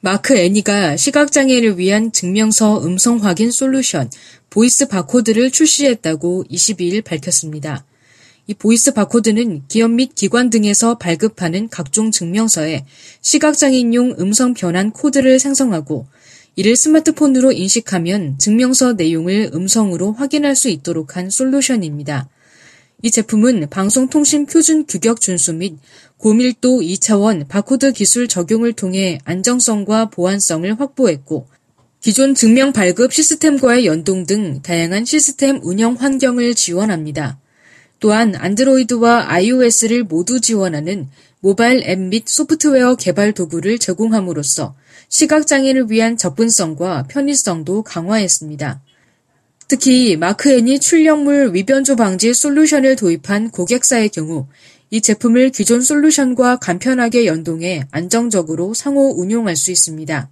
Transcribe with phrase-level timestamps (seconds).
[0.00, 4.08] 마크애니가 시각장애를 위한 증명서 음성 확인 솔루션
[4.48, 7.84] 보이스 바코드를 출시했다고 22일 밝혔습니다.
[8.46, 12.86] 이 보이스 바코드는 기업 및 기관 등에서 발급하는 각종 증명서에
[13.22, 16.06] 시각장애인용 음성 변환 코드를 생성하고
[16.54, 22.28] 이를 스마트폰으로 인식하면 증명서 내용을 음성으로 확인할 수 있도록 한 솔루션입니다.
[23.00, 25.78] 이 제품은 방송통신 표준 규격 준수 및
[26.16, 31.46] 고밀도 2차원 바코드 기술 적용을 통해 안정성과 보안성을 확보했고
[32.00, 37.38] 기존 증명 발급 시스템과의 연동 등 다양한 시스템 운영 환경을 지원합니다.
[38.00, 44.74] 또한 안드로이드와 iOS를 모두 지원하는 모바일 앱 및 소프트웨어 개발 도구를 제공함으로써
[45.08, 48.82] 시각장애를 위한 접근성과 편의성도 강화했습니다.
[49.68, 54.46] 특히 마크앤이 출력물 위변조 방지 솔루션을 도입한 고객사의 경우
[54.88, 60.30] 이 제품을 기존 솔루션과 간편하게 연동해 안정적으로 상호 운용할 수 있습니다.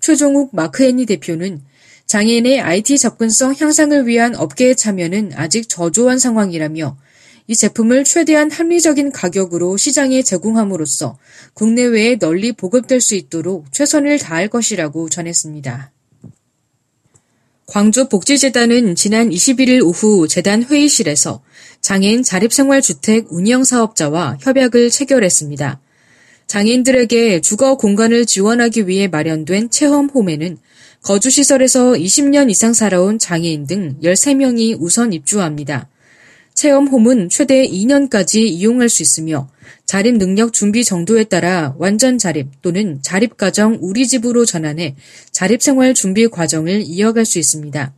[0.00, 1.62] 최종욱 마크앤이 대표는
[2.06, 6.98] 장애인의 IT 접근성 향상을 위한 업계의 참여는 아직 저조한 상황이라며
[7.46, 11.16] 이 제품을 최대한 합리적인 가격으로 시장에 제공함으로써
[11.52, 15.93] 국내외에 널리 보급될 수 있도록 최선을 다할 것이라고 전했습니다.
[17.66, 21.42] 광주복지재단은 지난 21일 오후 재단 회의실에서
[21.80, 25.80] 장애인 자립생활주택 운영사업자와 협약을 체결했습니다.
[26.46, 30.58] 장애인들에게 주거 공간을 지원하기 위해 마련된 체험홈에는
[31.02, 35.88] 거주시설에서 20년 이상 살아온 장애인 등 13명이 우선 입주합니다.
[36.52, 39.48] 체험홈은 최대 2년까지 이용할 수 있으며
[39.86, 44.94] 자립 능력 준비 정도에 따라 완전 자립 또는 자립가정 우리 집으로 전환해
[45.30, 47.92] 자립 생활 준비 과정을 이어갈 수 있습니다.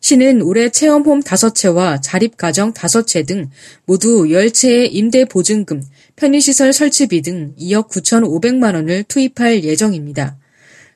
[0.00, 3.50] 시는 올해 체험홈 5채와 자립가정 5채 등
[3.84, 5.82] 모두 10채의 임대 보증금,
[6.16, 10.36] 편의시설 설치비 등 2억 9,500만 원을 투입할 예정입니다.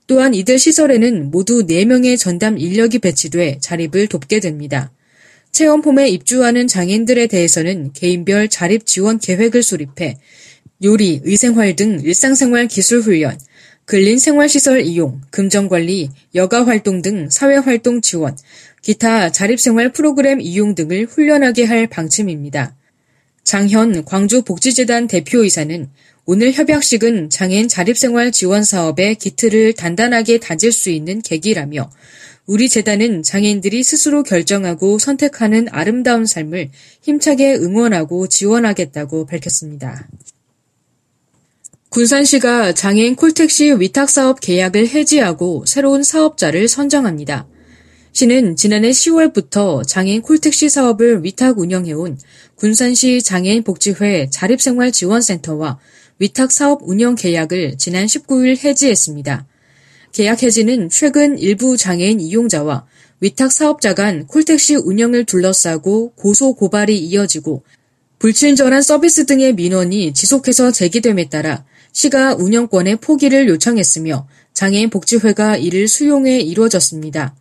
[0.07, 4.93] 또한 이들 시설에는 모두 4명의 전담 인력이 배치돼 자립을 돕게 됩니다.
[5.53, 10.17] 체험홈에 입주하는 장애인들에 대해서는 개인별 자립 지원 계획을 수립해
[10.83, 13.39] 요리, 의생활 등 일상생활 기술 훈련,
[13.85, 18.37] 근린 생활시설 이용, 금전관리, 여가활동 등 사회활동 지원,
[18.81, 22.75] 기타 자립생활 프로그램 이용 등을 훈련하게 할 방침입니다.
[23.45, 25.89] 장현 광주복지재단 대표이사는
[26.25, 31.91] 오늘 협약식은 장애인 자립생활 지원 사업의 기틀을 단단하게 다질 수 있는 계기라며
[32.47, 36.71] 우리 재단은 장애인들이 스스로 결정하고 선택하는 아름다운 삶을
[37.03, 40.09] 힘차게 응원하고 지원하겠다고 밝혔습니다.
[41.91, 47.47] 군산시가 장애인 콜택시 위탁사업 계약을 해지하고 새로운 사업자를 선정합니다.
[48.13, 52.19] 시는 지난해 10월부터 장애인 콜택시 사업을 위탁 운영해온
[52.57, 55.79] 군산시 장애인 복지회 자립생활지원센터와
[56.19, 59.47] 위탁 사업 운영 계약을 지난 19일 해지했습니다.
[60.13, 62.85] 계약 해지는 최근 일부 장애인 이용자와
[63.21, 67.65] 위탁 사업자 간 콜택시 운영을 둘러싸고 고소 고발이 이어지고
[68.19, 76.41] 불친절한 서비스 등의 민원이 지속해서 제기됨에 따라 시가 운영권의 포기를 요청했으며 장애인 복지회가 이를 수용해
[76.41, 77.35] 이루어졌습니다.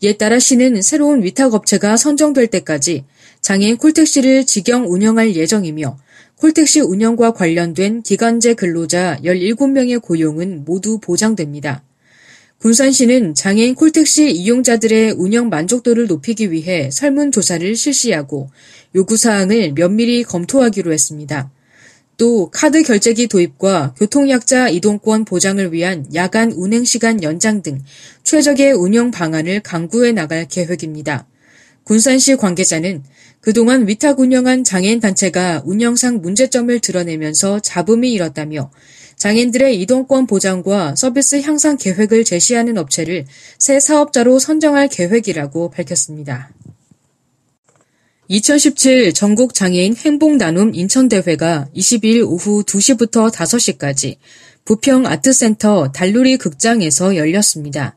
[0.00, 3.04] 이에 따라 시는 새로운 위탁업체가 선정될 때까지
[3.42, 5.98] 장애인 콜택시를 직영 운영할 예정이며
[6.36, 11.85] 콜택시 운영과 관련된 기간제 근로자 17명의 고용은 모두 보장됩니다.
[12.66, 18.50] 군산시는 장애인 콜택시 이용자들의 운영 만족도를 높이기 위해 설문조사를 실시하고
[18.96, 21.48] 요구사항을 면밀히 검토하기로 했습니다.
[22.16, 27.84] 또 카드 결제기 도입과 교통약자 이동권 보장을 위한 야간 운행시간 연장 등
[28.24, 31.28] 최적의 운영 방안을 강구해 나갈 계획입니다.
[31.84, 33.04] 군산시 관계자는
[33.40, 38.72] 그동안 위탁 운영한 장애인 단체가 운영상 문제점을 드러내면서 잡음이 일었다며
[39.16, 43.24] 장애인들의 이동권 보장과 서비스 향상 계획을 제시하는 업체를
[43.58, 46.50] 새 사업자로 선정할 계획이라고 밝혔습니다.
[48.28, 54.16] 2017 전국 장애인 행복 나눔 인천대회가 22일 오후 2시부터 5시까지
[54.64, 57.96] 부평 아트센터 달누리 극장에서 열렸습니다.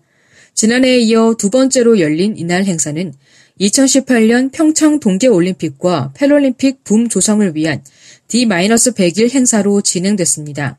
[0.54, 3.14] 지난해에 이어 두 번째로 열린 이날 행사는
[3.60, 7.84] 2018년 평창 동계올림픽과 패럴림픽 붐 조성을 위한
[8.28, 10.78] D-100일 행사로 진행됐습니다.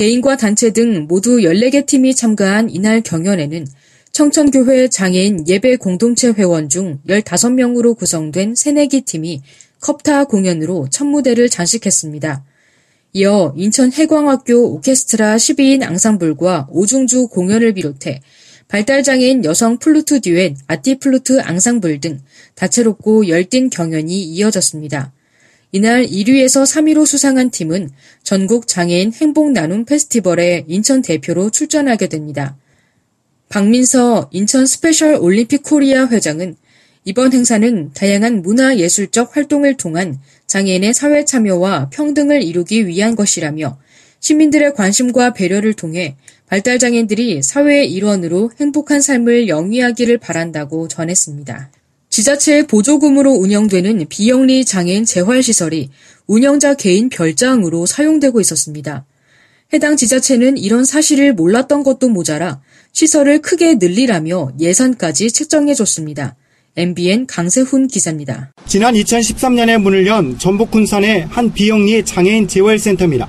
[0.00, 3.66] 개인과 단체 등 모두 14개 팀이 참가한 이날 경연에는
[4.12, 9.42] 청천교회 장애인 예배 공동체 회원 중 15명으로 구성된 새내기 팀이
[9.80, 12.42] 컵타 공연으로 첫 무대를 장식했습니다.
[13.12, 18.22] 이어 인천 해광학교 오케스트라 12인 앙상블과 오중주 공연을 비롯해
[18.68, 22.20] 발달장애인 여성 플루트 듀엣 아띠 플루트 앙상블 등
[22.54, 25.12] 다채롭고 열띤 경연이 이어졌습니다.
[25.72, 27.90] 이날 1위에서 3위로 수상한 팀은
[28.24, 32.56] 전국 장애인 행복 나눔 페스티벌에 인천 대표로 출전하게 됩니다.
[33.48, 36.56] 박민서 인천 스페셜 올림픽 코리아 회장은
[37.04, 43.78] 이번 행사는 다양한 문화예술적 활동을 통한 장애인의 사회 참여와 평등을 이루기 위한 것이라며
[44.18, 46.16] 시민들의 관심과 배려를 통해
[46.48, 51.70] 발달장애인들이 사회의 일원으로 행복한 삶을 영위하기를 바란다고 전했습니다.
[52.10, 55.90] 지자체의 보조금으로 운영되는 비영리 장애인 재활시설이
[56.26, 59.06] 운영자 개인 별장으로 사용되고 있었습니다.
[59.72, 62.60] 해당 지자체는 이런 사실을 몰랐던 것도 모자라
[62.92, 66.34] 시설을 크게 늘리라며 예산까지 책정해줬습니다.
[66.76, 68.52] MBN 강세훈 기자입니다.
[68.66, 73.28] 지난 2013년에 문을 연 전북 군산의 한 비영리 장애인 재활센터입니다.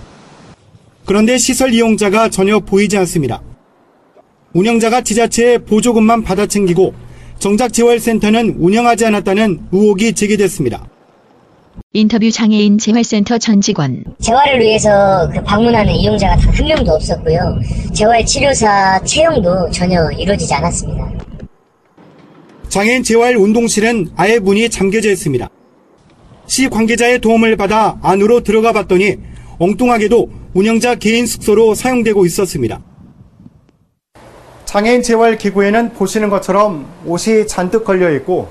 [1.05, 3.43] 그런데 시설 이용자가 전혀 보이지 않습니다.
[4.53, 7.10] 운영자가 지자체의 보조금만 받아 챙기고
[7.41, 10.87] 정작 재활센터는 운영하지 않았다는 의혹이 제기됐습니다.
[11.93, 14.03] 인터뷰 장애인 재활센터 전 직원.
[14.19, 17.39] 재활을 위해서 그 방문하는 이용자가 단 한 명도 없었고요.
[17.95, 21.11] 재활 치료사 채용도 전혀 이루어지지 않았습니다.
[22.69, 25.49] 장애인 재활 운동실은 아예 문이 잠겨져 있습니다.
[26.45, 29.15] 시 관계자의 도움을 받아 안으로 들어가 봤더니
[29.57, 32.81] 엉뚱하게도 운영자 개인 숙소로 사용되고 있었습니다.
[34.71, 38.47] 장애인 재활 기구에는 보시는 것처럼 옷이 잔뜩 걸려 있고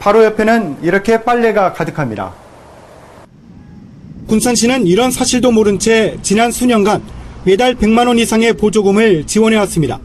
[0.00, 2.34] 바로 옆에는 이렇게 빨래가 가득합니다.
[4.26, 7.02] 군산 시는 이런 사실도 모른 채 지난 수년간
[7.44, 10.00] 매달 100만 원 이상의 보조금을 지원해 왔습니다.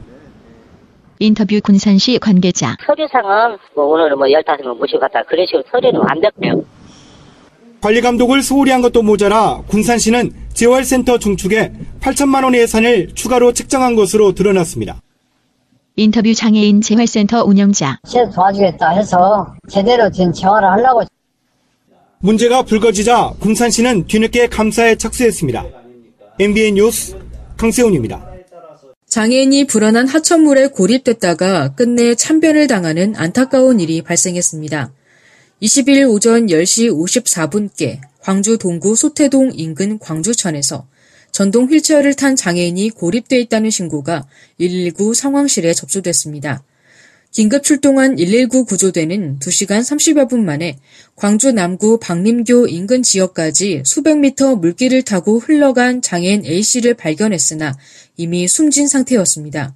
[1.17, 2.77] 인터뷰 군산시 관계자.
[2.85, 6.63] 서류상은 뭐 오늘은 뭐 15명 모시고 갔다 그런 식으로 서류는 완벽해요.
[7.81, 14.33] 관리 감독을 소홀히 한 것도 모자라 군산시는 재활센터 중축에 8천만 원의 예산을 추가로 책정한 것으로
[14.35, 15.01] 드러났습니다.
[15.97, 18.01] 인터뷰 장애인 재활센터 운영자.
[18.07, 21.03] 제가 도와주겠다 해서 제대로 된 재활을 하려고
[22.19, 25.65] 문제가 불거지자 군산시는 뒤늦게 감사에 착수했습니다.
[26.39, 27.17] MBN 뉴스
[27.55, 28.25] 강세훈입니다.
[29.07, 34.91] 장애인이 불안한 하천물에 고립됐다가 끝내 참변을 당하는 안타까운 일이 발생했습니다.
[35.61, 40.87] 20일 오전 10시 54분께 광주 동구 소태동 인근 광주천에서
[41.35, 44.25] 전동 휠체어를 탄 장애인이 고립돼 있다는 신고가
[44.57, 46.63] 119 상황실에 접수됐습니다.
[47.29, 50.77] 긴급 출동한 119 구조대는 2시간 30여 분 만에
[51.17, 57.77] 광주 남구 박림교 인근 지역까지 수백 미터 물길을 타고 흘러간 장애인 A씨를 발견했으나
[58.15, 59.75] 이미 숨진 상태였습니다.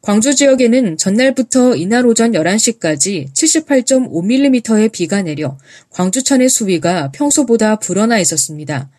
[0.00, 5.58] 광주 지역에는 전날부터 이날 오전 11시까지 78.5mm의 비가 내려
[5.90, 8.90] 광주천의 수위가 평소보다 불어나 있었습니다.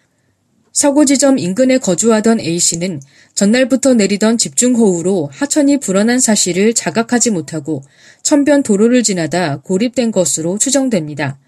[0.75, 3.01] 사고 지점 인근에 거주하던 A씨는
[3.33, 7.81] 전날부터 내리던 집중호우로 하천이 불어난 사실을 자각하지 못하고
[8.24, 11.39] 천변 도로를 지나다 고립된 것으로 추정됩니다.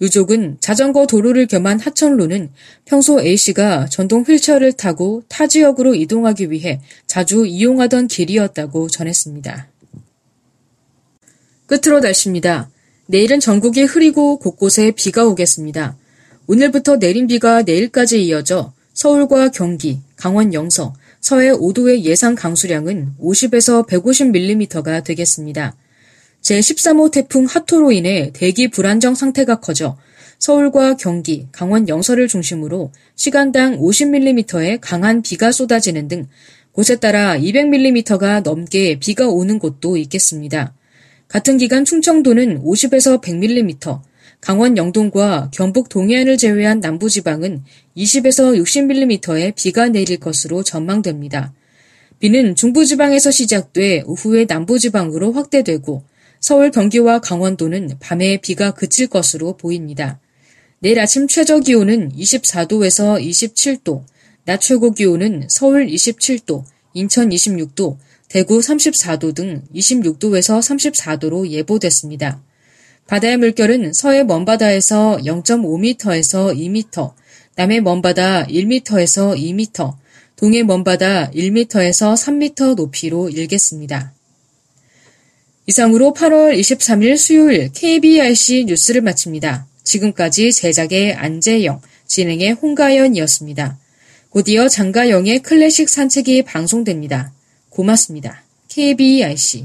[0.00, 2.52] 유족은 자전거 도로를 겸한 하천로는
[2.84, 9.66] 평소 A씨가 전동 휠체어를 타고 타 지역으로 이동하기 위해 자주 이용하던 길이었다고 전했습니다.
[11.66, 12.70] 끝으로 날씨입니다.
[13.06, 15.96] 내일은 전국이 흐리고 곳곳에 비가 오겠습니다.
[16.50, 25.04] 오늘부터 내린 비가 내일까지 이어져 서울과 경기, 강원 영서, 서해 5도의 예상 강수량은 50에서 150mm가
[25.04, 25.76] 되겠습니다.
[26.40, 29.98] 제13호 태풍 하토로 인해 대기 불안정 상태가 커져
[30.38, 36.28] 서울과 경기, 강원 영서를 중심으로 시간당 50mm의 강한 비가 쏟아지는 등
[36.72, 40.72] 곳에 따라 200mm가 넘게 비가 오는 곳도 있겠습니다.
[41.28, 44.00] 같은 기간 충청도는 50에서 100mm,
[44.40, 47.64] 강원 영동과 경북 동해안을 제외한 남부지방은
[47.96, 51.52] 20에서 60mm의 비가 내릴 것으로 전망됩니다.
[52.20, 56.04] 비는 중부지방에서 시작돼 오후에 남부지방으로 확대되고
[56.40, 60.20] 서울, 경기와 강원도는 밤에 비가 그칠 것으로 보입니다.
[60.80, 64.04] 내일 아침 최저 기온은 24도에서 27도,
[64.44, 66.62] 낮 최고 기온은 서울 27도,
[66.94, 67.96] 인천 26도,
[68.28, 72.40] 대구 34도 등 26도에서 34도로 예보됐습니다.
[73.08, 77.12] 바다의 물결은 서해 먼바다에서 0.5m에서 2m,
[77.56, 79.94] 남해 먼바다 1m에서 2m,
[80.36, 84.12] 동해 먼바다 1m에서 3m 높이로 일겠습니다.
[85.66, 89.66] 이상으로 8월 23일 수요일 KBRC 뉴스를 마칩니다.
[89.82, 93.78] 지금까지 제작의 안재영, 진행의 홍가연이었습니다.
[94.28, 97.32] 곧이어 장가영의 클래식 산책이 방송됩니다.
[97.70, 98.42] 고맙습니다.
[98.68, 99.64] KBRC